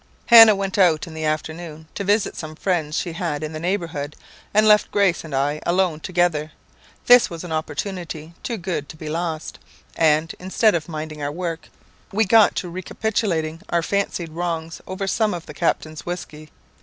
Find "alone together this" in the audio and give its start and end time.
5.63-7.29